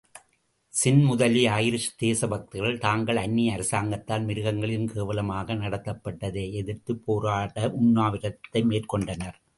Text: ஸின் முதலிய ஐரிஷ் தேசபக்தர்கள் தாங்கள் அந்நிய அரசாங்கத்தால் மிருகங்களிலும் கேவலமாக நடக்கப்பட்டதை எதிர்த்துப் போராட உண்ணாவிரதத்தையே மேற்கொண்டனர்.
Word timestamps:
ஸின் 0.73 1.03
முதலிய 1.05 1.51
ஐரிஷ் 1.51 1.89
தேசபக்தர்கள் 1.95 2.79
தாங்கள் 2.79 3.17
அந்நிய 3.17 3.53
அரசாங்கத்தால் 3.53 4.25
மிருகங்களிலும் 4.25 4.89
கேவலமாக 4.93 5.53
நடக்கப்பட்டதை 5.55 6.51
எதிர்த்துப் 6.51 7.05
போராட 7.05 7.67
உண்ணாவிரதத்தையே 7.83 8.63
மேற்கொண்டனர். 8.71 9.41